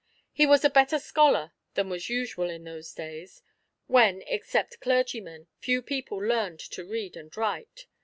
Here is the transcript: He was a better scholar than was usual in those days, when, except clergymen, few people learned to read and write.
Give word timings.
He 0.33 0.47
was 0.47 0.65
a 0.65 0.69
better 0.71 0.97
scholar 0.97 1.51
than 1.75 1.87
was 1.87 2.09
usual 2.09 2.49
in 2.49 2.63
those 2.63 2.91
days, 2.91 3.43
when, 3.85 4.23
except 4.25 4.79
clergymen, 4.79 5.45
few 5.59 5.83
people 5.83 6.17
learned 6.17 6.59
to 6.71 6.83
read 6.83 7.15
and 7.15 7.37
write. 7.37 7.85